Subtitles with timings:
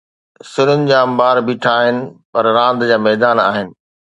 [0.51, 1.97] سرن جا انبار بيٺا آهن،
[2.31, 3.67] پر راند جا ميدان آهن.